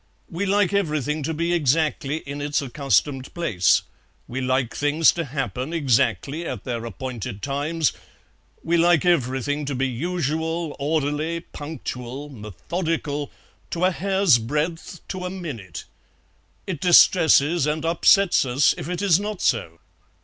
We 0.31 0.47
like 0.47 0.73
everything 0.73 1.21
to 1.21 1.31
be 1.31 1.53
exactly 1.53 2.21
in 2.25 2.41
its 2.41 2.59
accustomed 2.59 3.31
place; 3.35 3.83
we 4.27 4.41
like 4.41 4.75
things 4.75 5.11
to 5.11 5.25
happen 5.25 5.73
exactly 5.73 6.43
at 6.43 6.63
their 6.63 6.83
appointed 6.85 7.43
times; 7.43 7.93
we 8.63 8.77
like 8.77 9.05
everything 9.05 9.63
to 9.65 9.75
be 9.75 9.85
usual, 9.87 10.75
orderly, 10.79 11.41
punctual, 11.41 12.29
methodical, 12.29 13.29
to 13.69 13.85
a 13.85 13.91
hair's 13.91 14.39
breadth, 14.39 15.07
to 15.09 15.23
a 15.23 15.29
minute. 15.29 15.83
It 16.65 16.79
distresses 16.81 17.67
and 17.67 17.85
upsets 17.85 18.43
us 18.43 18.73
if 18.79 18.89
it 18.89 19.03
is 19.03 19.19
not 19.19 19.39
so. 19.39 19.77